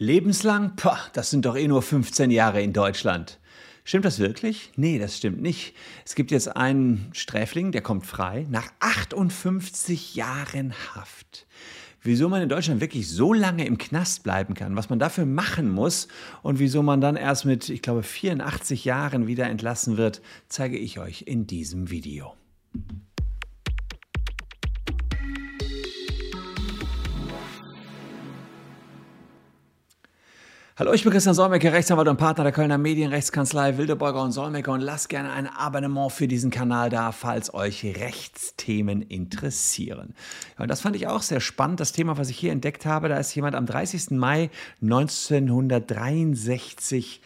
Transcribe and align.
Lebenslang? 0.00 0.76
Pah, 0.76 1.00
das 1.12 1.30
sind 1.30 1.44
doch 1.44 1.56
eh 1.56 1.66
nur 1.66 1.82
15 1.82 2.30
Jahre 2.30 2.62
in 2.62 2.72
Deutschland. 2.72 3.40
Stimmt 3.82 4.04
das 4.04 4.20
wirklich? 4.20 4.70
Nee, 4.76 5.00
das 5.00 5.16
stimmt 5.16 5.42
nicht. 5.42 5.74
Es 6.04 6.14
gibt 6.14 6.30
jetzt 6.30 6.56
einen 6.56 7.10
Sträfling, 7.12 7.72
der 7.72 7.80
kommt 7.80 8.06
frei 8.06 8.46
nach 8.48 8.70
58 8.78 10.14
Jahren 10.14 10.72
Haft. 10.94 11.48
Wieso 12.00 12.28
man 12.28 12.42
in 12.42 12.48
Deutschland 12.48 12.80
wirklich 12.80 13.08
so 13.08 13.32
lange 13.32 13.66
im 13.66 13.76
Knast 13.76 14.22
bleiben 14.22 14.54
kann, 14.54 14.76
was 14.76 14.88
man 14.88 15.00
dafür 15.00 15.26
machen 15.26 15.68
muss 15.68 16.06
und 16.42 16.60
wieso 16.60 16.84
man 16.84 17.00
dann 17.00 17.16
erst 17.16 17.44
mit, 17.44 17.68
ich 17.68 17.82
glaube, 17.82 18.04
84 18.04 18.84
Jahren 18.84 19.26
wieder 19.26 19.46
entlassen 19.46 19.96
wird, 19.96 20.22
zeige 20.46 20.78
ich 20.78 21.00
euch 21.00 21.22
in 21.26 21.48
diesem 21.48 21.90
Video. 21.90 22.34
Hallo, 30.78 30.92
ich 30.92 31.02
bin 31.02 31.12
Christian 31.12 31.34
Solmecke, 31.34 31.72
Rechtsanwalt 31.72 32.06
und 32.06 32.18
Partner 32.18 32.44
der 32.44 32.52
Kölner 32.52 32.78
Medienrechtskanzlei 32.78 33.78
Wildeborger 33.78 34.22
und 34.22 34.30
Solmecke 34.30 34.70
und 34.70 34.80
lasst 34.80 35.08
gerne 35.08 35.32
ein 35.32 35.48
Abonnement 35.48 36.12
für 36.12 36.28
diesen 36.28 36.52
Kanal 36.52 36.88
da, 36.88 37.10
falls 37.10 37.52
euch 37.52 37.84
Rechtsthemen 37.84 39.02
interessieren. 39.02 40.14
Ja, 40.56 40.62
und 40.62 40.68
das 40.68 40.80
fand 40.80 40.94
ich 40.94 41.08
auch 41.08 41.22
sehr 41.22 41.40
spannend, 41.40 41.80
das 41.80 41.90
Thema, 41.90 42.16
was 42.16 42.30
ich 42.30 42.38
hier 42.38 42.52
entdeckt 42.52 42.86
habe. 42.86 43.08
Da 43.08 43.16
ist 43.16 43.34
jemand 43.34 43.56
am 43.56 43.66
30. 43.66 44.12
Mai 44.12 44.50
1963 44.80 47.22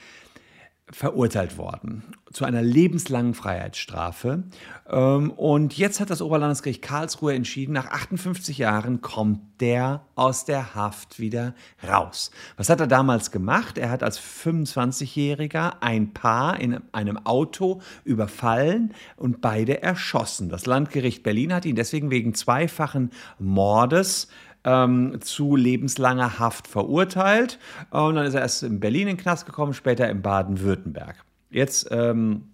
verurteilt 0.92 1.58
worden 1.58 2.02
zu 2.32 2.44
einer 2.44 2.62
lebenslangen 2.62 3.34
Freiheitsstrafe. 3.34 4.42
Ähm, 4.88 5.30
und 5.30 5.76
jetzt 5.76 6.00
hat 6.00 6.10
das 6.10 6.22
Oberlandesgericht 6.22 6.82
Karlsruhe 6.82 7.34
entschieden, 7.34 7.72
nach 7.72 7.90
58 7.90 8.58
Jahren 8.58 9.00
kommt 9.00 9.40
der 9.60 10.06
aus 10.16 10.44
der 10.44 10.74
Haft 10.74 11.20
wieder 11.20 11.54
raus. 11.86 12.30
Was 12.56 12.68
hat 12.68 12.80
er 12.80 12.86
damals 12.86 13.30
gemacht? 13.30 13.78
Er 13.78 13.90
hat 13.90 14.02
als 14.02 14.18
25-Jähriger 14.20 15.74
ein 15.80 16.12
Paar 16.12 16.58
in 16.58 16.80
einem 16.92 17.18
Auto 17.18 17.80
überfallen 18.04 18.94
und 19.16 19.40
beide 19.40 19.82
erschossen. 19.82 20.48
Das 20.48 20.66
Landgericht 20.66 21.22
Berlin 21.22 21.52
hat 21.52 21.64
ihn 21.64 21.76
deswegen 21.76 22.10
wegen 22.10 22.34
zweifachen 22.34 23.10
Mordes 23.38 24.28
ähm, 24.64 25.20
zu 25.20 25.56
lebenslanger 25.56 26.38
Haft 26.38 26.68
verurteilt. 26.68 27.58
Und 27.90 28.16
dann 28.16 28.26
ist 28.26 28.34
er 28.34 28.42
erst 28.42 28.62
in 28.62 28.80
Berlin 28.80 29.02
in 29.02 29.16
den 29.16 29.22
Knast 29.22 29.46
gekommen, 29.46 29.74
später 29.74 30.08
in 30.08 30.22
Baden-Württemberg. 30.22 31.24
Jetzt 31.50 31.88
ähm, 31.90 32.51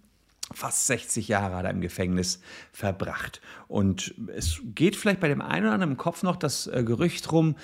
fast 0.53 0.87
60 0.87 1.27
Jahre 1.27 1.55
hat 1.55 1.65
er 1.65 1.71
im 1.71 1.81
Gefängnis 1.81 2.41
verbracht. 2.71 3.41
Und 3.67 4.15
es 4.35 4.61
geht 4.75 4.95
vielleicht 4.95 5.19
bei 5.19 5.27
dem 5.27 5.41
einen 5.41 5.65
oder 5.65 5.73
anderen 5.73 5.91
im 5.91 5.97
Kopf 5.97 6.23
noch 6.23 6.35
das 6.35 6.67
äh, 6.67 6.83
Gerücht 6.83 7.31
rum, 7.31 7.55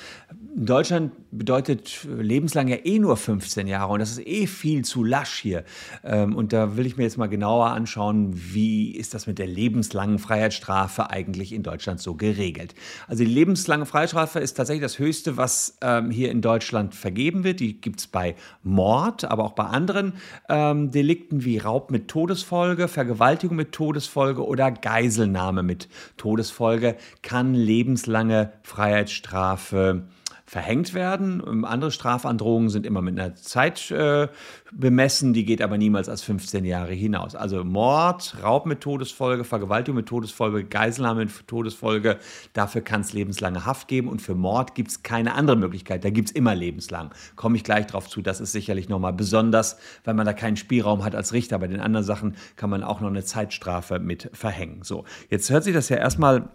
in 0.55 0.66
Deutschland 0.66 1.11
bedeutet 1.31 2.08
lebenslang 2.09 2.69
ja 2.69 2.77
eh 2.83 2.97
nur 2.97 3.17
15 3.17 3.67
Jahre 3.67 3.92
und 3.92 4.00
das 4.00 4.11
ist 4.11 4.25
eh 4.25 4.47
viel 4.47 4.86
zu 4.86 5.03
lasch 5.03 5.39
hier. 5.42 5.66
Ähm, 6.03 6.33
und 6.33 6.53
da 6.53 6.77
will 6.77 6.86
ich 6.86 6.95
mir 6.95 7.03
jetzt 7.03 7.17
mal 7.17 7.27
genauer 7.27 7.67
anschauen, 7.67 8.31
wie 8.33 8.95
ist 8.95 9.14
das 9.14 9.27
mit 9.27 9.38
der 9.38 9.47
lebenslangen 9.47 10.17
Freiheitsstrafe 10.17 11.09
eigentlich 11.09 11.52
in 11.52 11.61
Deutschland 11.61 11.99
so 11.99 12.16
geregelt. 12.16 12.73
Also 13.08 13.25
die 13.25 13.30
lebenslange 13.30 13.86
Freiheitsstrafe 13.86 14.39
ist 14.39 14.53
tatsächlich 14.53 14.83
das 14.83 14.97
Höchste, 14.97 15.36
was 15.36 15.77
ähm, 15.81 16.09
hier 16.09 16.31
in 16.31 16.42
Deutschland 16.42 16.95
vergeben 16.95 17.44
wird. 17.44 17.59
Die 17.59 17.81
gibt 17.81 17.99
es 17.99 18.08
bei 18.08 18.36
Mord, 18.64 19.25
aber 19.25 19.44
auch 19.44 19.53
bei 19.53 19.66
anderen 19.66 20.14
ähm, 20.47 20.89
Delikten 20.89 21.44
wie 21.44 21.58
Raub 21.58 21.92
mit 21.92 22.08
Todesfolge, 22.08 22.75
Vergewaltigung 22.88 23.56
mit 23.56 23.72
Todesfolge 23.72 24.45
oder 24.45 24.72
Geiselnahme 24.72 25.64
mit 25.64 25.88
Todesfolge 26.18 26.95
kann 27.22 27.54
lebenslange 27.54 28.52
Freiheitsstrafe 28.64 30.04
verhängt 30.46 30.94
werden. 30.94 31.42
Ähm, 31.46 31.66
andere 31.66 31.92
Strafandrohungen 31.92 32.70
sind 32.70 32.86
immer 32.86 33.02
mit 33.02 33.20
einer 33.20 33.36
Zeit 33.36 33.90
äh, 33.90 34.28
bemessen, 34.72 35.34
die 35.34 35.44
geht 35.44 35.62
aber 35.62 35.78
niemals 35.78 36.08
als 36.08 36.22
15 36.22 36.66
Jahre 36.66 36.94
hinaus. 36.94 37.36
Also 37.36 37.64
Mord, 37.64 38.38
Raub 38.44 38.66
mit 38.68 38.82
Todesfolge, 38.82 39.44
Vergewaltigung 39.44 39.98
mit 39.98 40.05
Todesfolge, 40.05 40.64
Geiselnahme 40.64 41.26
mit 41.26 41.48
Todesfolge, 41.48 42.20
dafür 42.54 42.82
kann 42.82 43.02
es 43.02 43.14
lebenslange 43.14 43.66
Haft 43.66 43.88
geben 43.88 44.08
und 44.08 44.22
für 44.22 44.36
Mord 44.36 44.76
gibt 44.76 44.92
es 44.92 45.04
keine 45.04 45.34
andere 45.34 45.58
Möglichkeit, 45.58 46.05
da 46.05 46.11
gibt 46.11 46.30
es 46.30 46.36
immer 46.36 46.54
lebenslang. 46.54 47.11
Komme 47.36 47.58
ich 47.58 47.64
gleich 47.64 47.88
drauf 47.88 48.08
zu, 48.08 48.22
das 48.22 48.39
ist 48.39 48.52
sicherlich 48.52 48.88
nochmal 48.88 49.14
besonders, 49.14 49.78
weil 50.04 50.14
man 50.14 50.28
da 50.28 50.34
keinen 50.34 50.58
Spielraum 50.58 51.04
hat 51.04 51.16
als 51.16 51.34
Richter. 51.34 51.58
Bei 51.58 51.67
den 51.67 51.80
anderen 51.80 52.05
Sachen 52.05 52.36
kann 52.55 52.70
man 52.70 52.84
auch 52.84 53.02
noch 53.02 53.10
eine 53.10 53.23
Zeitstrafe 53.23 54.00
mit 54.00 54.30
verhängen. 54.34 54.84
So, 54.84 55.05
jetzt 55.30 55.50
hört 55.50 55.64
sich 55.64 55.73
das 55.73 55.89
ja 55.89 55.98
erstmal 55.98 56.50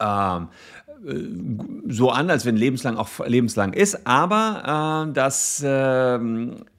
ähm, 0.00 0.48
so 1.88 2.10
an, 2.10 2.30
als 2.30 2.44
wenn 2.44 2.56
lebenslang 2.56 2.96
auch 2.96 3.08
lebenslang 3.26 3.72
ist, 3.72 4.06
aber 4.06 5.06
äh, 5.08 5.12
das 5.12 5.62
äh, 5.62 6.18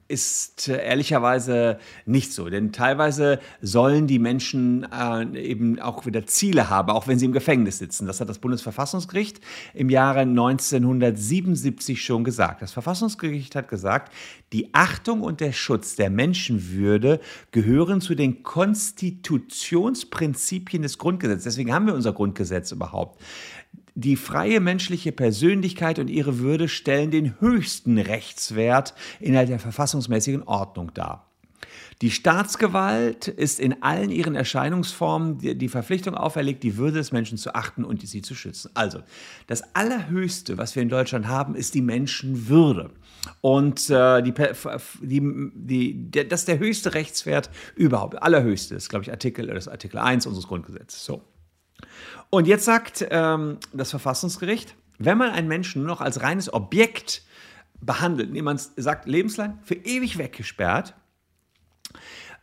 ist 0.08 0.68
äh, 0.68 0.84
ehrlicherweise 0.84 1.78
nicht 2.04 2.32
so, 2.32 2.48
denn 2.48 2.72
teilweise 2.72 3.40
sollen 3.60 4.06
die 4.06 4.18
Menschen 4.18 4.86
äh, 4.92 5.40
eben 5.40 5.80
auch 5.80 6.06
wieder 6.06 6.26
Ziele 6.26 6.70
haben, 6.70 6.90
auch 6.90 7.06
wenn 7.08 7.18
sie 7.18 7.26
im 7.26 7.32
Gefängnis 7.32 7.78
sitzen. 7.78 8.06
Das 8.06 8.20
hat 8.20 8.28
das 8.28 8.38
Bundesverfassungsgericht 8.38 9.40
im 9.74 9.90
Jahre 9.90 10.20
1977 10.20 12.04
schon 12.04 12.22
gesagt. 12.24 12.62
Das 12.62 12.72
Verfassungsgericht 12.72 13.54
hat 13.56 13.68
gesagt, 13.68 14.12
die 14.52 14.72
Achtung 14.72 15.22
und 15.22 15.40
der 15.40 15.52
Schutz 15.52 15.96
der 15.96 16.10
Menschenwürde 16.10 17.20
gehören 17.50 18.00
zu 18.00 18.14
den 18.14 18.42
Konstitutionsprinzipien 18.42 20.82
des 20.82 20.98
Grundgesetzes. 20.98 21.44
Deswegen 21.44 21.72
haben 21.72 21.86
wir 21.86 21.94
unser 21.94 22.12
Grundgesetz 22.12 22.72
überhaupt. 22.72 23.18
Die 23.98 24.16
freie 24.16 24.60
menschliche 24.60 25.10
Persönlichkeit 25.10 25.98
und 25.98 26.08
ihre 26.08 26.38
Würde 26.38 26.68
stellen 26.68 27.10
den 27.10 27.40
höchsten 27.40 27.96
Rechtswert 27.96 28.92
innerhalb 29.20 29.48
der 29.48 29.58
verfassungsmäßigen 29.96 30.42
Ordnung 30.44 30.92
dar. 30.94 31.26
Die 32.02 32.10
Staatsgewalt 32.10 33.28
ist 33.28 33.58
in 33.58 33.82
allen 33.82 34.10
ihren 34.10 34.34
Erscheinungsformen 34.34 35.38
die, 35.38 35.68
Verpflichtung 35.68 36.14
auferlegt, 36.14 36.62
die 36.62 36.76
Würde 36.76 36.98
des 36.98 37.10
Menschen 37.10 37.38
zu 37.38 37.54
achten 37.54 37.84
und 37.84 38.06
sie 38.06 38.20
zu 38.20 38.34
schützen. 38.34 38.70
Also, 38.74 39.00
das 39.46 39.74
Allerhöchste, 39.74 40.58
was 40.58 40.76
wir 40.76 40.82
in 40.82 40.90
Deutschland 40.90 41.26
haben, 41.26 41.54
ist 41.54 41.74
die 41.74 41.80
Menschenwürde. 41.80 42.90
Und 43.40 43.88
äh, 43.88 44.22
die, 44.22 44.34
die, 45.00 45.50
die, 45.54 46.28
das 46.28 46.40
ist 46.40 46.48
der 46.48 46.58
höchste 46.58 46.92
Rechtswert 46.92 47.50
überhaupt. 47.74 48.22
Allerhöchste 48.22 48.74
ist, 48.74 48.90
glaube 48.90 49.04
ich, 49.04 49.10
Artikel, 49.10 49.46
das 49.46 49.66
Artikel 49.66 49.98
1 49.98 50.26
unseres 50.26 50.46
Grundgesetzes. 50.46 51.04
So. 51.04 51.22
Und 52.28 52.46
jetzt 52.46 52.66
sagt 52.66 53.06
ähm, 53.10 53.58
das 53.72 53.90
Verfassungsgericht, 53.90 54.74
wenn 54.98 55.18
man 55.18 55.30
einen 55.30 55.48
Menschen 55.48 55.82
nur 55.82 55.88
noch 55.88 56.00
als 56.00 56.22
reines 56.22 56.52
Objekt 56.52 57.22
behandelt, 57.80 58.28
indem 58.28 58.46
man 58.46 58.58
sagt, 58.76 59.06
lebenslang 59.06 59.58
für 59.62 59.74
ewig 59.74 60.18
weggesperrt, 60.18 60.94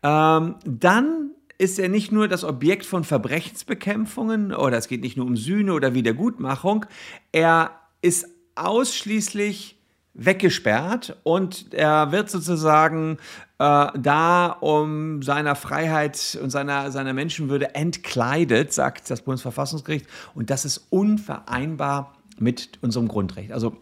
ähm, 0.03 0.55
dann 0.65 1.31
ist 1.57 1.79
er 1.79 1.89
nicht 1.89 2.11
nur 2.11 2.27
das 2.27 2.43
Objekt 2.43 2.85
von 2.85 3.03
Verbrechensbekämpfungen 3.03 4.53
oder 4.53 4.77
es 4.77 4.87
geht 4.87 5.01
nicht 5.01 5.17
nur 5.17 5.25
um 5.25 5.37
Sühne 5.37 5.73
oder 5.73 5.93
Wiedergutmachung, 5.93 6.85
er 7.31 7.71
ist 8.01 8.27
ausschließlich 8.55 9.77
weggesperrt 10.13 11.17
und 11.23 11.73
er 11.73 12.11
wird 12.11 12.29
sozusagen 12.29 13.17
äh, 13.57 13.87
da 13.97 14.47
um 14.59 15.23
seiner 15.23 15.55
Freiheit 15.55 16.37
und 16.41 16.49
seiner, 16.51 16.91
seiner 16.91 17.13
Menschenwürde 17.13 17.73
entkleidet, 17.75 18.73
sagt 18.73 19.09
das 19.09 19.21
Bundesverfassungsgericht. 19.21 20.05
Und 20.35 20.49
das 20.49 20.65
ist 20.65 20.85
unvereinbar 20.89 22.13
mit 22.37 22.77
unserem 22.81 23.07
Grundrecht. 23.07 23.51
Also 23.51 23.77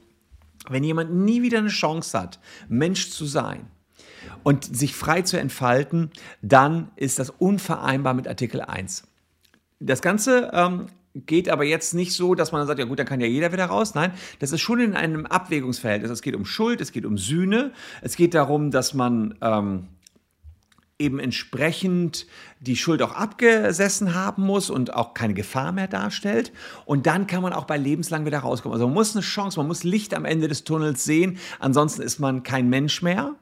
wenn 0.70 0.84
jemand 0.84 1.14
nie 1.14 1.42
wieder 1.42 1.60
eine 1.60 1.70
Chance 1.70 2.20
hat, 2.20 2.40
Mensch 2.70 3.10
zu 3.12 3.26
sein, 3.26 3.68
und 4.44 4.76
sich 4.76 4.96
frei 4.96 5.22
zu 5.22 5.40
entfalten, 5.40 6.12
dann 6.42 6.92
ist 6.96 7.20
das 7.20 7.30
unvereinbar 7.30 8.14
mit 8.14 8.28
Artikel 8.28 8.62
1. 8.62 9.04
Das 9.80 10.02
Ganze 10.02 10.52
ähm, 10.54 10.88
geht 11.14 11.50
aber 11.50 11.64
jetzt 11.64 11.94
nicht 11.94 12.14
so, 12.14 12.36
dass 12.36 12.52
man 12.52 12.60
dann 12.60 12.68
sagt, 12.68 12.80
ja 12.80 12.86
gut, 12.86 13.00
dann 13.00 13.06
kann 13.06 13.20
ja 13.20 13.28
jeder 13.28 13.52
wieder 13.52 13.66
raus. 13.66 13.96
Nein, 13.96 14.12
das 14.40 14.52
ist 14.52 14.62
schon 14.62 14.80
in 14.80 14.96
einem 14.96 15.26
Abwägungsverhältnis. 15.26 16.12
Es 16.12 16.22
geht 16.22 16.36
um 16.36 16.46
Schuld, 16.46 16.82
es 16.82 16.92
geht 16.92 17.06
um 17.06 17.18
Sühne, 17.18 17.72
es 18.02 18.16
geht 18.16 18.34
darum, 18.34 18.72
dass 18.72 18.94
man 18.94 19.38
ähm, 19.42 19.88
eben 21.02 21.20
entsprechend 21.20 22.28
die 22.60 22.76
Schuld 22.76 23.02
auch 23.02 23.14
abgesessen 23.14 24.14
haben 24.14 24.44
muss 24.44 24.70
und 24.70 24.94
auch 24.94 25.14
keine 25.14 25.34
Gefahr 25.34 25.72
mehr 25.72 25.88
darstellt. 25.88 26.52
Und 26.86 27.08
dann 27.08 27.28
kann 27.28 27.42
man 27.42 27.54
auch 27.54 27.66
bei 27.66 27.78
lebenslang 27.78 28.26
wieder 28.26 28.40
rauskommen. 28.40 28.74
Also 28.74 28.88
man 28.88 28.94
muss 28.94 29.16
eine 29.16 29.24
Chance, 29.24 29.60
man 29.60 29.68
muss 29.68 29.84
Licht 29.84 30.14
am 30.14 30.26
Ende 30.26 30.48
des 30.48 30.64
Tunnels 30.64 31.04
sehen, 31.04 31.38
ansonsten 31.60 32.02
ist 32.02 32.20
man 32.20 32.44
kein 32.44 32.70
Mensch 32.70 33.02
mehr. 33.02 33.36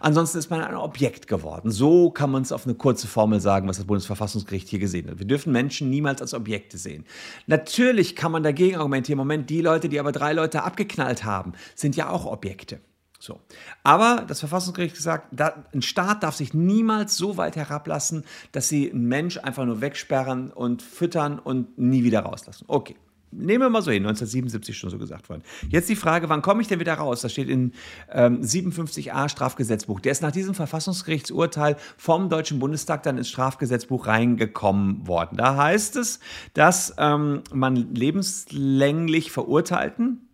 Ansonsten 0.00 0.38
ist 0.38 0.50
man 0.50 0.62
ein 0.62 0.76
Objekt 0.76 1.26
geworden. 1.26 1.70
So 1.70 2.10
kann 2.10 2.30
man 2.30 2.42
es 2.42 2.52
auf 2.52 2.66
eine 2.66 2.74
kurze 2.74 3.06
Formel 3.06 3.40
sagen, 3.40 3.68
was 3.68 3.78
das 3.78 3.86
Bundesverfassungsgericht 3.86 4.68
hier 4.68 4.78
gesehen 4.78 5.10
hat. 5.10 5.18
Wir 5.18 5.26
dürfen 5.26 5.50
Menschen 5.50 5.88
niemals 5.88 6.20
als 6.20 6.34
Objekte 6.34 6.76
sehen. 6.76 7.06
Natürlich 7.46 8.14
kann 8.14 8.32
man 8.32 8.42
dagegen 8.42 8.76
argumentieren, 8.76 9.16
Moment, 9.16 9.48
die 9.48 9.62
Leute, 9.62 9.88
die 9.88 9.98
aber 9.98 10.12
drei 10.12 10.34
Leute 10.34 10.62
abgeknallt 10.62 11.24
haben, 11.24 11.54
sind 11.74 11.96
ja 11.96 12.10
auch 12.10 12.26
Objekte. 12.26 12.80
So. 13.22 13.38
Aber 13.84 14.24
das 14.26 14.40
Verfassungsgericht 14.40 14.96
gesagt, 14.96 15.28
da, 15.30 15.64
ein 15.72 15.80
Staat 15.80 16.24
darf 16.24 16.34
sich 16.34 16.54
niemals 16.54 17.16
so 17.16 17.36
weit 17.36 17.54
herablassen, 17.54 18.24
dass 18.50 18.68
sie 18.68 18.90
einen 18.90 19.06
Mensch 19.06 19.38
einfach 19.38 19.64
nur 19.64 19.80
wegsperren 19.80 20.50
und 20.50 20.82
füttern 20.82 21.38
und 21.38 21.78
nie 21.78 22.02
wieder 22.02 22.20
rauslassen. 22.20 22.64
Okay. 22.66 22.96
Nehmen 23.30 23.62
wir 23.62 23.70
mal 23.70 23.80
so 23.80 23.92
hin, 23.92 24.02
1977 24.02 24.76
schon 24.76 24.90
so 24.90 24.98
gesagt 24.98 25.30
worden. 25.30 25.42
Jetzt 25.70 25.88
die 25.88 25.96
Frage, 25.96 26.28
wann 26.28 26.42
komme 26.42 26.60
ich 26.60 26.68
denn 26.68 26.80
wieder 26.80 26.94
raus? 26.94 27.22
Das 27.22 27.32
steht 27.32 27.48
in 27.48 27.72
ähm, 28.10 28.42
57a 28.42 29.28
Strafgesetzbuch. 29.28 30.00
Der 30.00 30.12
ist 30.12 30.20
nach 30.20 30.32
diesem 30.32 30.54
Verfassungsgerichtsurteil 30.54 31.76
vom 31.96 32.28
Deutschen 32.28 32.58
Bundestag 32.58 33.04
dann 33.04 33.16
ins 33.16 33.30
Strafgesetzbuch 33.30 34.06
reingekommen 34.06 35.06
worden. 35.06 35.38
Da 35.38 35.56
heißt 35.56 35.96
es, 35.96 36.18
dass 36.52 36.94
ähm, 36.98 37.42
man 37.54 37.94
lebenslänglich 37.94 39.30
Verurteilten 39.30 40.28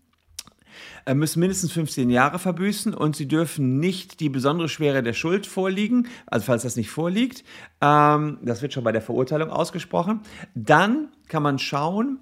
müssen 1.14 1.40
mindestens 1.40 1.72
15 1.72 2.10
Jahre 2.10 2.38
verbüßen 2.38 2.94
und 2.94 3.16
sie 3.16 3.28
dürfen 3.28 3.78
nicht 3.78 4.20
die 4.20 4.28
besondere 4.28 4.68
Schwere 4.68 5.02
der 5.02 5.12
Schuld 5.12 5.46
vorliegen, 5.46 6.08
also 6.26 6.46
falls 6.46 6.62
das 6.62 6.76
nicht 6.76 6.90
vorliegt, 6.90 7.44
ähm, 7.80 8.38
das 8.42 8.62
wird 8.62 8.72
schon 8.72 8.84
bei 8.84 8.92
der 8.92 9.02
Verurteilung 9.02 9.50
ausgesprochen, 9.50 10.20
dann 10.54 11.08
kann 11.28 11.42
man 11.42 11.58
schauen, 11.58 12.18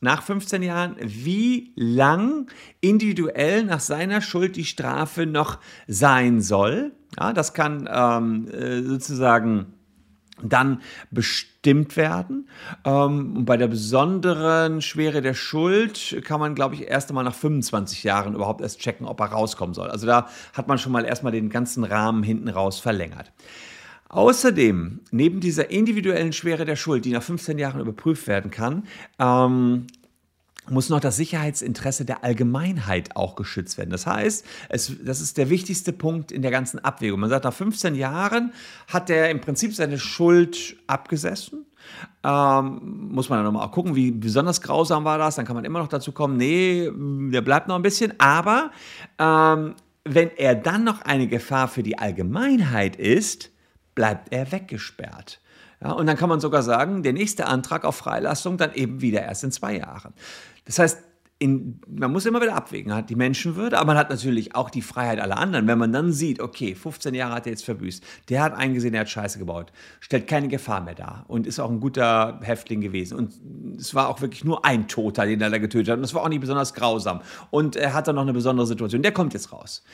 nach 0.00 0.22
15 0.22 0.62
Jahren, 0.62 0.96
wie 1.00 1.72
lang 1.74 2.50
individuell 2.80 3.64
nach 3.64 3.80
seiner 3.80 4.20
Schuld 4.20 4.56
die 4.56 4.64
Strafe 4.64 5.26
noch 5.26 5.58
sein 5.88 6.40
soll. 6.40 6.92
Ja, 7.18 7.32
das 7.32 7.52
kann 7.52 7.88
ähm, 7.90 8.48
äh, 8.48 8.82
sozusagen 8.82 9.74
dann 10.42 10.82
bestimmt 11.10 11.96
werden. 11.96 12.48
Ähm, 12.84 13.36
und 13.36 13.44
bei 13.44 13.56
der 13.56 13.68
besonderen 13.68 14.82
Schwere 14.82 15.22
der 15.22 15.34
Schuld 15.34 16.20
kann 16.24 16.40
man, 16.40 16.54
glaube 16.54 16.74
ich, 16.74 16.88
erst 16.88 17.10
einmal 17.10 17.24
nach 17.24 17.34
25 17.34 18.04
Jahren 18.04 18.34
überhaupt 18.34 18.60
erst 18.60 18.80
checken, 18.80 19.06
ob 19.06 19.20
er 19.20 19.26
rauskommen 19.26 19.74
soll. 19.74 19.90
Also 19.90 20.06
da 20.06 20.28
hat 20.52 20.68
man 20.68 20.78
schon 20.78 20.92
mal 20.92 21.04
erstmal 21.04 21.32
den 21.32 21.50
ganzen 21.50 21.84
Rahmen 21.84 22.22
hinten 22.22 22.48
raus 22.48 22.80
verlängert. 22.80 23.32
Außerdem, 24.08 25.00
neben 25.10 25.40
dieser 25.40 25.70
individuellen 25.70 26.32
Schwere 26.32 26.64
der 26.64 26.76
Schuld, 26.76 27.04
die 27.04 27.12
nach 27.12 27.22
15 27.22 27.58
Jahren 27.58 27.80
überprüft 27.80 28.26
werden 28.26 28.50
kann, 28.50 28.84
ähm, 29.18 29.86
muss 30.70 30.88
noch 30.88 31.00
das 31.00 31.16
Sicherheitsinteresse 31.16 32.04
der 32.04 32.24
Allgemeinheit 32.24 33.16
auch 33.16 33.36
geschützt 33.36 33.78
werden. 33.78 33.90
Das 33.90 34.06
heißt, 34.06 34.44
es, 34.68 34.92
das 35.04 35.20
ist 35.20 35.36
der 35.38 35.50
wichtigste 35.50 35.92
Punkt 35.92 36.32
in 36.32 36.42
der 36.42 36.50
ganzen 36.50 36.78
Abwägung. 36.78 37.20
Man 37.20 37.30
sagt, 37.30 37.44
nach 37.44 37.54
15 37.54 37.94
Jahren 37.94 38.52
hat 38.86 39.10
er 39.10 39.30
im 39.30 39.40
Prinzip 39.40 39.74
seine 39.74 39.98
Schuld 39.98 40.76
abgesessen. 40.86 41.66
Ähm, 42.22 43.08
muss 43.10 43.28
man 43.28 43.38
dann 43.38 43.52
nochmal 43.52 43.70
gucken, 43.70 43.94
wie 43.94 44.10
besonders 44.10 44.60
grausam 44.60 45.04
war 45.04 45.18
das. 45.18 45.36
Dann 45.36 45.46
kann 45.46 45.56
man 45.56 45.64
immer 45.64 45.78
noch 45.78 45.88
dazu 45.88 46.12
kommen, 46.12 46.36
nee, 46.36 46.90
der 47.32 47.40
bleibt 47.40 47.68
noch 47.68 47.76
ein 47.76 47.82
bisschen. 47.82 48.12
Aber 48.18 48.70
ähm, 49.18 49.74
wenn 50.04 50.30
er 50.36 50.54
dann 50.54 50.84
noch 50.84 51.02
eine 51.02 51.28
Gefahr 51.28 51.68
für 51.68 51.82
die 51.82 51.98
Allgemeinheit 51.98 52.96
ist, 52.96 53.50
bleibt 53.94 54.32
er 54.32 54.52
weggesperrt. 54.52 55.40
Ja, 55.82 55.92
und 55.92 56.06
dann 56.06 56.16
kann 56.16 56.28
man 56.28 56.40
sogar 56.40 56.62
sagen, 56.62 57.02
der 57.02 57.12
nächste 57.12 57.46
Antrag 57.46 57.84
auf 57.84 57.96
Freilassung 57.96 58.56
dann 58.56 58.72
eben 58.74 59.00
wieder 59.00 59.22
erst 59.22 59.44
in 59.44 59.52
zwei 59.52 59.76
Jahren. 59.76 60.12
Das 60.64 60.78
heißt, 60.78 60.98
in, 61.40 61.80
man 61.86 62.10
muss 62.10 62.26
immer 62.26 62.40
wieder 62.40 62.56
abwägen, 62.56 62.92
hat 62.92 63.10
die 63.10 63.14
Menschenwürde, 63.14 63.78
aber 63.78 63.88
man 63.88 63.96
hat 63.96 64.10
natürlich 64.10 64.56
auch 64.56 64.70
die 64.70 64.82
Freiheit 64.82 65.20
aller 65.20 65.38
anderen. 65.38 65.68
Wenn 65.68 65.78
man 65.78 65.92
dann 65.92 66.12
sieht, 66.12 66.40
okay, 66.40 66.74
15 66.74 67.14
Jahre 67.14 67.34
hat 67.34 67.46
er 67.46 67.52
jetzt 67.52 67.64
verbüßt, 67.64 68.02
der 68.28 68.42
hat 68.42 68.54
eingesehen, 68.54 68.92
er 68.94 69.02
hat 69.02 69.08
Scheiße 69.08 69.38
gebaut, 69.38 69.72
stellt 70.00 70.26
keine 70.26 70.48
Gefahr 70.48 70.80
mehr 70.80 70.96
dar 70.96 71.24
und 71.28 71.46
ist 71.46 71.60
auch 71.60 71.70
ein 71.70 71.78
guter 71.78 72.40
Häftling 72.42 72.80
gewesen. 72.80 73.16
Und 73.16 73.34
es 73.78 73.94
war 73.94 74.08
auch 74.08 74.20
wirklich 74.20 74.44
nur 74.44 74.64
ein 74.64 74.88
Toter, 74.88 75.26
den 75.26 75.40
er 75.40 75.50
da 75.50 75.58
getötet 75.58 75.92
hat. 75.92 75.98
Und 75.98 76.04
es 76.04 76.12
war 76.12 76.22
auch 76.22 76.28
nicht 76.28 76.40
besonders 76.40 76.74
grausam. 76.74 77.20
Und 77.50 77.76
er 77.76 77.94
hat 77.94 78.08
dann 78.08 78.16
noch 78.16 78.22
eine 78.22 78.32
besondere 78.32 78.66
Situation. 78.66 79.02
Der 79.02 79.12
kommt 79.12 79.32
jetzt 79.32 79.52
raus. 79.52 79.84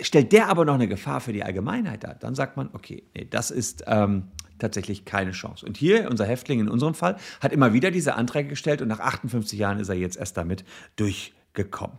Stellt 0.00 0.32
der 0.32 0.48
aber 0.48 0.64
noch 0.64 0.74
eine 0.74 0.88
Gefahr 0.88 1.20
für 1.20 1.32
die 1.32 1.42
Allgemeinheit 1.42 2.04
dar, 2.04 2.14
dann 2.14 2.34
sagt 2.34 2.56
man, 2.56 2.70
okay, 2.72 3.02
nee, 3.14 3.26
das 3.28 3.50
ist 3.50 3.84
ähm, 3.86 4.28
tatsächlich 4.58 5.04
keine 5.04 5.32
Chance. 5.32 5.66
Und 5.66 5.76
hier, 5.76 6.08
unser 6.10 6.24
Häftling 6.24 6.60
in 6.60 6.68
unserem 6.68 6.94
Fall, 6.94 7.16
hat 7.40 7.52
immer 7.52 7.72
wieder 7.72 7.90
diese 7.90 8.14
Anträge 8.14 8.48
gestellt 8.48 8.82
und 8.82 8.88
nach 8.88 9.00
58 9.00 9.58
Jahren 9.58 9.78
ist 9.78 9.88
er 9.88 9.96
jetzt 9.96 10.16
erst 10.16 10.36
damit 10.36 10.64
durchgekommen. 10.96 11.98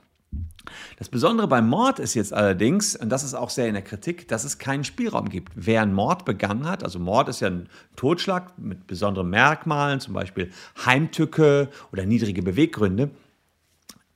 Das 0.98 1.10
Besondere 1.10 1.48
beim 1.48 1.70
Mord 1.70 2.00
ist 2.00 2.16
jetzt 2.16 2.34
allerdings, 2.34 2.96
und 2.96 3.10
das 3.10 3.24
ist 3.24 3.34
auch 3.34 3.50
sehr 3.50 3.68
in 3.68 3.74
der 3.74 3.84
Kritik, 3.84 4.28
dass 4.28 4.44
es 4.44 4.58
keinen 4.58 4.84
Spielraum 4.84 5.30
gibt. 5.30 5.52
Wer 5.56 5.82
einen 5.82 5.94
Mord 5.94 6.26
begangen 6.26 6.68
hat, 6.68 6.84
also 6.84 7.00
Mord 7.00 7.30
ist 7.30 7.42
ja 7.42 7.50
ein 7.50 7.70
Totschlag 7.96 8.58
mit 8.58 8.88
besonderen 8.88 9.30
Merkmalen, 9.30 10.00
zum 10.00 10.14
Beispiel 10.14 10.50
Heimtücke 10.86 11.70
oder 11.92 12.06
niedrige 12.06 12.42
Beweggründe, 12.42 13.12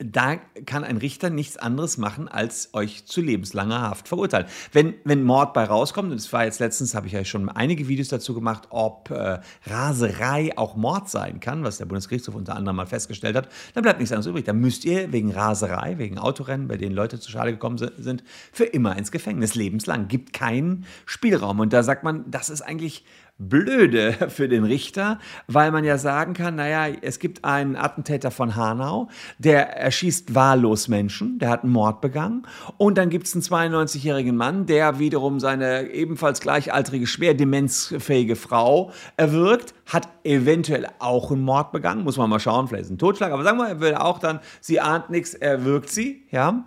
da 0.04 0.36
kann 0.64 0.82
ein 0.82 0.96
Richter 0.96 1.30
nichts 1.30 1.56
anderes 1.56 1.98
machen, 1.98 2.26
als 2.26 2.70
euch 2.72 3.04
zu 3.04 3.20
lebenslanger 3.20 3.82
Haft 3.82 4.08
verurteilen. 4.08 4.46
Wenn, 4.72 4.94
wenn 5.04 5.22
Mord 5.22 5.52
bei 5.52 5.64
rauskommt, 5.64 6.10
und 6.10 6.16
es 6.16 6.32
war 6.32 6.44
jetzt 6.44 6.58
letztens, 6.58 6.94
habe 6.94 7.06
ich 7.06 7.12
ja 7.12 7.24
schon 7.24 7.48
einige 7.48 7.86
Videos 7.86 8.08
dazu 8.08 8.34
gemacht, 8.34 8.68
ob 8.70 9.10
äh, 9.10 9.40
Raserei 9.66 10.56
auch 10.56 10.76
Mord 10.76 11.10
sein 11.10 11.40
kann, 11.40 11.64
was 11.64 11.78
der 11.78 11.84
Bundesgerichtshof 11.84 12.34
unter 12.34 12.56
anderem 12.56 12.76
mal 12.76 12.86
festgestellt 12.86 13.36
hat, 13.36 13.48
dann 13.74 13.82
bleibt 13.82 13.98
nichts 13.98 14.12
anderes 14.12 14.26
übrig. 14.26 14.44
Dann 14.44 14.58
müsst 14.58 14.84
ihr 14.84 15.12
wegen 15.12 15.30
Raserei, 15.32 15.98
wegen 15.98 16.18
Autorennen, 16.18 16.68
bei 16.68 16.76
denen 16.76 16.94
Leute 16.94 17.20
zu 17.20 17.30
Schade 17.30 17.52
gekommen 17.52 17.78
sind, 17.78 18.24
für 18.52 18.64
immer 18.64 18.96
ins 18.96 19.12
Gefängnis, 19.12 19.54
lebenslang. 19.54 20.08
Gibt 20.08 20.32
keinen 20.32 20.86
Spielraum. 21.04 21.60
Und 21.60 21.72
da 21.72 21.82
sagt 21.82 22.04
man, 22.04 22.30
das 22.30 22.48
ist 22.48 22.62
eigentlich 22.62 23.04
blöde 23.40 24.12
für 24.28 24.48
den 24.48 24.64
Richter, 24.64 25.18
weil 25.48 25.72
man 25.72 25.84
ja 25.84 25.98
sagen 25.98 26.34
kann, 26.34 26.56
naja, 26.56 26.94
es 27.02 27.18
gibt 27.18 27.44
einen 27.44 27.74
Attentäter 27.74 28.30
von 28.30 28.54
Hanau, 28.54 29.08
der 29.38 29.76
erschießt 29.76 30.34
wahllos 30.34 30.86
Menschen, 30.88 31.38
der 31.38 31.48
hat 31.48 31.64
einen 31.64 31.72
Mord 31.72 32.00
begangen. 32.00 32.46
Und 32.76 32.98
dann 32.98 33.10
gibt 33.10 33.26
es 33.26 33.34
einen 33.34 33.72
92-jährigen 33.72 34.36
Mann, 34.36 34.66
der 34.66 34.98
wiederum 34.98 35.40
seine 35.40 35.90
ebenfalls 35.90 36.40
gleichaltrige, 36.40 37.06
schwer 37.06 37.34
demenzfähige 37.34 38.36
Frau 38.36 38.92
erwürgt, 39.16 39.74
hat 39.86 40.08
eventuell 40.22 40.86
auch 40.98 41.32
einen 41.32 41.42
Mord 41.42 41.72
begangen, 41.72 42.04
muss 42.04 42.16
man 42.16 42.30
mal 42.30 42.38
schauen, 42.38 42.68
vielleicht 42.68 42.84
ist 42.84 42.90
ein 42.90 42.98
Totschlag, 42.98 43.32
aber 43.32 43.42
sagen 43.42 43.58
wir, 43.58 43.68
er 43.68 43.80
will 43.80 43.94
auch 43.94 44.18
dann, 44.18 44.40
sie 44.60 44.80
ahnt 44.80 45.10
nichts, 45.10 45.34
er 45.34 45.64
wirkt 45.64 45.90
sie, 45.90 46.22
ja, 46.30 46.64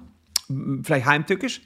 vielleicht 0.83 1.05
heimtückisch 1.05 1.61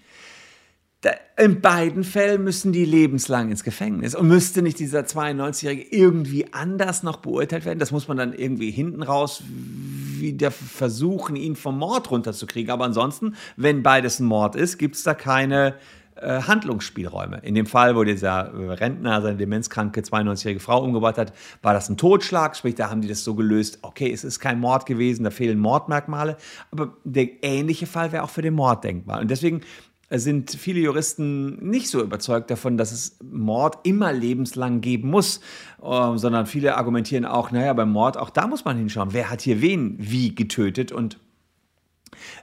in 1.38 1.62
beiden 1.62 2.04
Fällen 2.04 2.44
müssen 2.44 2.72
die 2.72 2.86
lebenslang 2.86 3.52
ins 3.52 3.64
Gefängnis. 3.64 4.16
Und 4.16 4.28
müsste 4.28 4.64
nicht 4.64 4.80
dieser 4.80 5.02
92-Jährige 5.02 5.84
irgendwie 5.96 6.52
anders 6.52 7.04
noch 7.04 7.18
beurteilt 7.18 7.66
werden? 7.66 7.80
Das 7.80 7.92
muss 7.92 8.08
man 8.08 8.18
dann 8.18 8.34
irgendwie 8.34 8.72
hinten 8.72 9.04
raus 9.04 9.44
wieder 9.48 10.50
versuchen, 10.50 11.36
ihn 11.36 11.56
vom 11.56 11.78
Mord 11.78 12.10
runterzukriegen. 12.10 12.72
Aber 12.72 12.86
ansonsten, 12.86 13.36
wenn 13.56 13.84
beides 13.84 14.20
ein 14.20 14.26
Mord 14.26 14.56
ist, 14.56 14.80
gibt 14.80 14.96
es 14.96 15.04
da 15.04 15.14
keine 15.14 15.76
äh, 16.16 16.42
Handlungsspielräume. 16.42 17.42
In 17.44 17.54
dem 17.54 17.68
Fall, 17.68 17.96
wo 17.96 18.04
dieser 18.04 18.52
äh, 18.52 18.72
Rentner 18.74 19.22
seine 19.22 19.38
demenzkranke 19.38 20.02
92-jährige 20.02 20.60
Frau 20.60 20.84
umgebracht 20.84 21.20
hat, 21.20 21.34
war 21.62 21.76
das 21.76 21.88
ein 21.90 21.98
Totschlag. 21.98 22.56
Sprich, 22.56 22.74
da 22.74 22.90
haben 22.90 23.02
die 23.02 23.08
das 23.08 23.24
so 23.24 23.36
gelöst, 23.36 23.78
okay, 23.84 24.12
es 24.12 24.24
ist 24.24 24.40
kein 24.40 24.60
Mord 24.60 24.88
gewesen, 24.88 25.24
da 25.24 25.30
fehlen 25.30 25.60
Mordmerkmale. 25.60 26.38
Aber 26.72 26.98
der 27.04 27.44
ähnliche 27.44 27.86
Fall 27.86 28.12
wäre 28.12 28.24
auch 28.24 28.32
für 28.32 28.42
den 28.42 28.56
Mord 28.56 28.84
denkbar. 28.84 29.22
Und 29.22 29.30
deswegen 29.30 29.62
sind 30.10 30.52
viele 30.52 30.80
Juristen 30.80 31.70
nicht 31.70 31.90
so 31.90 32.02
überzeugt 32.02 32.50
davon, 32.50 32.78
dass 32.78 32.92
es 32.92 33.18
Mord 33.24 33.80
immer 33.84 34.14
lebenslang 34.14 34.82
geben 34.82 35.10
muss, 35.10 35.42
äh, 35.84 36.18
sondern 36.18 36.46
viele 36.46 36.78
argumentieren 36.78 37.26
auch, 37.26 37.52
naja, 37.52 37.74
beim 37.74 37.92
Mord, 37.92 38.18
auch 38.18 38.30
da 38.30 38.48
muss 38.48 38.64
man 38.64 38.78
hinschauen, 38.78 39.14
wer 39.14 39.30
hat 39.30 39.42
hier 39.42 39.62
wen 39.62 39.96
wie 40.00 40.34
getötet 40.34 40.92
und 40.92 41.20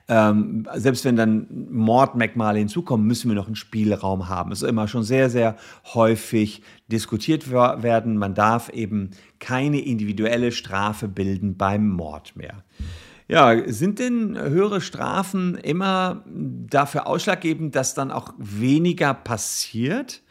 ähm, 0.09 0.69
selbst 0.75 1.05
wenn 1.05 1.17
dann 1.17 1.47
Mordmerkmale 1.71 2.59
hinzukommen, 2.59 3.07
müssen 3.07 3.31
wir 3.31 3.35
noch 3.35 3.47
einen 3.47 3.57
Spielraum 3.57 4.29
haben. 4.29 4.53
Es 4.53 4.62
ist 4.62 4.69
immer 4.69 4.88
schon 4.88 5.03
sehr, 5.03 5.31
sehr 5.31 5.57
häufig 5.95 6.62
diskutiert 6.88 7.50
werden. 7.50 8.19
Man 8.19 8.35
darf 8.35 8.69
eben 8.69 9.11
keine 9.38 9.81
individuelle 9.81 10.53
Strafe 10.53 11.09
bilden 11.09 11.57
beim 11.57 11.88
Mord 11.88 12.37
mehr. 12.37 12.65
Ja, 13.35 13.61
sind 13.67 13.99
denn 13.99 14.38
höhere 14.38 14.81
Strafen 14.81 15.57
immer 15.57 16.23
dafür 16.25 17.09
ausschlaggebend, 17.09 17.75
dass 17.75 17.93
dann 17.93 18.12
auch 18.12 18.33
weniger 18.38 19.12
passiert? 19.12 20.23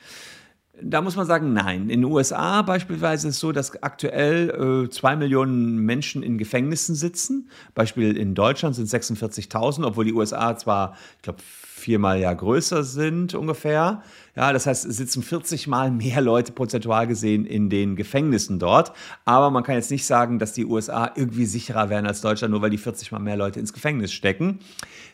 Da 0.82 1.02
muss 1.02 1.18
man 1.18 1.26
sagen, 1.26 1.52
nein. 1.52 1.90
In 1.90 2.00
den 2.00 2.06
USA 2.06 2.62
beispielsweise 2.62 3.28
ist 3.28 3.36
es 3.36 3.40
so, 3.42 3.52
dass 3.52 3.84
aktuell 3.84 4.86
äh, 4.86 4.90
zwei 4.90 5.18
Millionen 5.18 5.80
Menschen 5.80 6.24
in 6.24 6.38
Gefängnissen 6.38 6.96
sitzen. 6.96 7.50
Beispiel 7.76 8.16
in 8.16 8.36
Deutschland 8.36 8.74
sind 8.74 8.88
46.000, 8.88 9.86
obwohl 9.86 10.06
die 10.06 10.14
USA 10.14 10.56
zwar, 10.56 10.96
ich 11.18 11.24
glaube, 11.24 11.44
viermal 11.84 12.20
ja 12.20 12.34
größer 12.34 12.84
sind 12.84 13.36
ungefähr. 13.36 14.02
Ja, 14.36 14.54
das 14.54 14.66
heißt, 14.66 14.86
es 14.86 14.98
sitzen 14.98 15.22
40 15.22 15.68
Mal 15.68 15.92
mehr 15.92 16.22
Leute 16.22 16.52
prozentual 16.54 17.06
gesehen 17.08 17.46
in 17.46 17.70
den 17.70 17.96
Gefängnissen 17.96 18.58
dort. 18.58 18.94
Aber 19.26 19.52
man 19.52 19.64
kann 19.64 19.76
jetzt 19.76 19.92
nicht 19.92 20.06
sagen, 20.06 20.40
dass 20.40 20.54
die 20.54 20.66
USA 20.66 21.12
irgendwie 21.16 21.46
sicherer 21.46 21.90
wären 21.90 22.08
als 22.08 22.22
Deutschland, 22.22 22.52
nur 22.52 22.62
weil 22.62 22.70
die 22.70 22.78
40 22.78 23.12
Mal 23.12 23.20
mehr 23.20 23.38
Leute 23.38 23.60
ins 23.60 23.74
Gefängnis 23.74 24.14
stecken. 24.14 24.60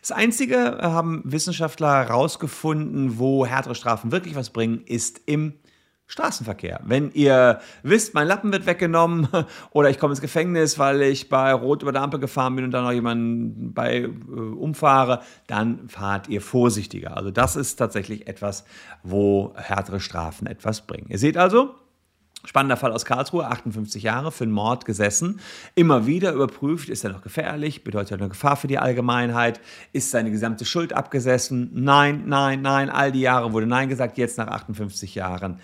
Das 0.01 0.11
Einzige, 0.11 0.77
äh, 0.79 0.83
haben 0.83 1.21
Wissenschaftler 1.25 2.05
herausgefunden, 2.05 3.19
wo 3.19 3.45
härtere 3.45 3.75
Strafen 3.75 4.11
wirklich 4.11 4.35
was 4.35 4.51
bringen, 4.51 4.81
ist 4.85 5.21
im 5.25 5.53
Straßenverkehr. 6.09 6.79
Wenn 6.83 7.11
ihr 7.11 7.59
wisst, 7.83 8.15
mein 8.15 8.27
Lappen 8.27 8.51
wird 8.51 8.65
weggenommen 8.65 9.27
oder 9.71 9.91
ich 9.91 9.99
komme 9.99 10.13
ins 10.13 10.21
Gefängnis, 10.21 10.79
weil 10.79 11.03
ich 11.03 11.29
bei 11.29 11.53
Rot 11.53 11.83
über 11.83 11.91
der 11.91 12.01
Ampel 12.01 12.19
gefahren 12.19 12.55
bin 12.55 12.65
und 12.65 12.71
dann 12.71 12.83
noch 12.83 12.91
jemanden 12.91 13.73
bei 13.75 13.99
äh, 13.99 14.07
umfahre, 14.07 15.21
dann 15.45 15.87
fahrt 15.87 16.27
ihr 16.27 16.41
vorsichtiger. 16.41 17.15
Also 17.15 17.29
das 17.29 17.55
ist 17.55 17.75
tatsächlich 17.75 18.27
etwas, 18.27 18.65
wo 19.03 19.53
härtere 19.55 19.99
Strafen 19.99 20.47
etwas 20.47 20.81
bringen. 20.87 21.05
Ihr 21.09 21.19
seht 21.19 21.37
also, 21.37 21.75
Spannender 22.45 22.77
Fall 22.77 22.93
aus 22.93 23.03
Karlsruhe, 23.03 23.45
58 23.45 24.01
Jahre, 24.01 24.31
für 24.31 24.45
einen 24.45 24.53
Mord 24.53 24.85
gesessen. 24.85 25.41
Immer 25.75 26.07
wieder 26.07 26.31
überprüft, 26.31 26.87
ist 26.87 27.03
er 27.03 27.11
noch 27.11 27.21
gefährlich, 27.21 27.83
bedeutet 27.83 28.11
er 28.11 28.17
eine 28.19 28.29
Gefahr 28.29 28.55
für 28.55 28.67
die 28.67 28.79
Allgemeinheit, 28.79 29.59
ist 29.91 30.11
seine 30.11 30.31
gesamte 30.31 30.63
Schuld 30.63 30.93
abgesessen? 30.93 31.69
Nein, 31.73 32.23
nein, 32.27 32.61
nein, 32.61 32.89
all 32.89 33.11
die 33.11 33.19
Jahre 33.19 33.51
wurde 33.51 33.67
Nein 33.67 33.89
gesagt, 33.89 34.17
jetzt 34.17 34.37
nach 34.37 34.47
58 34.47 35.15
Jahren. 35.15 35.59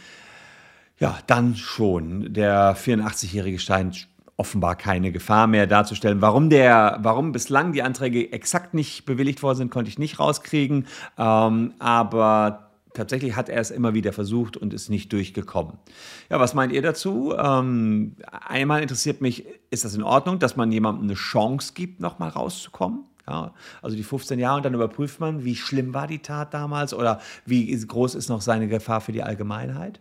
Ja, 0.97 1.17
dann 1.27 1.55
schon. 1.55 2.33
Der 2.33 2.75
84-Jährige 2.77 3.59
scheint 3.59 4.07
offenbar 4.37 4.75
keine 4.75 5.11
Gefahr 5.11 5.47
mehr 5.47 5.67
darzustellen. 5.67 6.21
Warum, 6.21 6.49
der, 6.49 6.99
warum 7.01 7.31
bislang 7.31 7.73
die 7.73 7.83
Anträge 7.83 8.31
exakt 8.31 8.73
nicht 8.73 9.05
bewilligt 9.05 9.43
worden 9.43 9.57
sind, 9.57 9.71
konnte 9.71 9.89
ich 9.89 9.99
nicht 9.99 10.19
rauskriegen. 10.19 10.87
Ähm, 11.17 11.73
aber 11.79 12.71
tatsächlich 12.93 13.35
hat 13.35 13.49
er 13.49 13.61
es 13.61 13.71
immer 13.71 13.93
wieder 13.93 14.13
versucht 14.13 14.57
und 14.57 14.73
ist 14.73 14.89
nicht 14.89 15.11
durchgekommen. 15.13 15.77
Ja, 16.29 16.39
was 16.39 16.53
meint 16.53 16.73
ihr 16.73 16.81
dazu? 16.81 17.33
Ähm, 17.37 18.15
einmal 18.31 18.81
interessiert 18.81 19.21
mich, 19.21 19.45
ist 19.69 19.85
das 19.85 19.95
in 19.95 20.03
Ordnung, 20.03 20.39
dass 20.39 20.55
man 20.55 20.71
jemandem 20.71 21.05
eine 21.05 21.15
Chance 21.15 21.73
gibt, 21.73 21.99
nochmal 21.99 22.29
rauszukommen? 22.29 23.03
Ja, 23.27 23.53
also 23.81 23.97
die 23.97 24.03
15 24.03 24.37
Jahre 24.37 24.57
und 24.57 24.65
dann 24.65 24.75
überprüft 24.75 25.19
man, 25.19 25.43
wie 25.43 25.55
schlimm 25.55 25.93
war 25.93 26.05
die 26.07 26.19
Tat 26.19 26.53
damals 26.53 26.93
oder 26.93 27.19
wie 27.45 27.75
groß 27.75 28.13
ist 28.15 28.29
noch 28.29 28.41
seine 28.41 28.67
Gefahr 28.67 29.01
für 29.01 29.13
die 29.13 29.23
Allgemeinheit? 29.23 29.99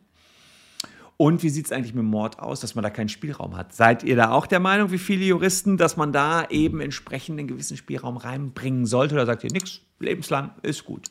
Und 1.16 1.42
wie 1.42 1.48
sieht 1.48 1.66
es 1.66 1.72
eigentlich 1.72 1.94
mit 1.94 2.04
Mord 2.04 2.40
aus, 2.40 2.60
dass 2.60 2.74
man 2.74 2.82
da 2.82 2.90
keinen 2.90 3.08
Spielraum 3.08 3.56
hat? 3.56 3.72
Seid 3.72 4.02
ihr 4.02 4.16
da 4.16 4.32
auch 4.32 4.46
der 4.46 4.60
Meinung, 4.60 4.90
wie 4.90 4.98
viele 4.98 5.24
Juristen, 5.24 5.76
dass 5.76 5.96
man 5.96 6.12
da 6.12 6.46
eben 6.50 6.80
entsprechend 6.80 7.38
einen 7.38 7.48
gewissen 7.48 7.76
Spielraum 7.76 8.16
reinbringen 8.16 8.84
sollte? 8.86 9.14
Oder 9.14 9.26
sagt 9.26 9.44
ihr 9.44 9.52
nichts, 9.52 9.80
lebenslang 10.00 10.50
ist 10.62 10.84
gut? 10.84 11.08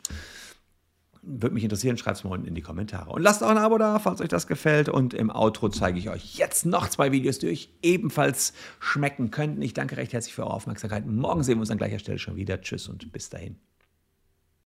Würde 1.22 1.54
mich 1.54 1.64
interessieren, 1.64 1.98
schreibt 1.98 2.18
es 2.18 2.26
mal 2.26 2.32
unten 2.32 2.48
in 2.48 2.56
die 2.56 2.62
Kommentare. 2.62 3.12
Und 3.12 3.22
lasst 3.22 3.44
auch 3.44 3.50
ein 3.50 3.58
Abo 3.58 3.78
da, 3.78 3.98
falls 4.00 4.20
euch 4.20 4.28
das 4.28 4.46
gefällt. 4.46 4.90
Und 4.90 5.14
im 5.14 5.30
Outro 5.30 5.70
zeige 5.70 5.98
ich 5.98 6.10
euch 6.10 6.36
jetzt 6.36 6.66
noch 6.66 6.90
zwei 6.90 7.14
Videos, 7.14 7.40
die 7.40 7.48
euch 7.48 7.70
ebenfalls 7.82 8.54
schmecken 8.82 9.32
könnten. 9.32 9.62
Ich 9.62 9.74
danke 9.74 9.96
recht 9.96 10.12
herzlich 10.12 10.36
für 10.36 10.44
eure 10.44 10.54
Aufmerksamkeit. 10.54 11.06
Morgen 11.06 11.44
sehen 11.44 11.56
wir 11.56 11.62
uns 11.62 11.72
an 11.72 11.78
gleicher 11.78 12.00
Stelle 12.00 12.20
schon 12.20 12.36
wieder. 12.36 12.60
Tschüss 12.60 12.90
und 12.90 13.10
bis 13.14 13.30
dahin. 13.30 13.56